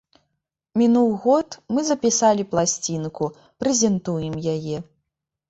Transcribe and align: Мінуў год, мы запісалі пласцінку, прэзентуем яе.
Мінуў 0.81 1.11
год, 1.25 1.57
мы 1.75 1.83
запісалі 1.89 2.47
пласцінку, 2.55 3.29
прэзентуем 3.61 4.33
яе. 4.57 4.77